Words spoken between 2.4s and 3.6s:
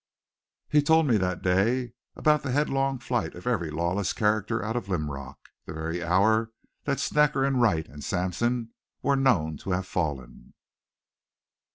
the headlong flight of